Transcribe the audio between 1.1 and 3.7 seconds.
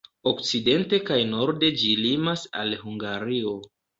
norde ĝi limas al Hungario.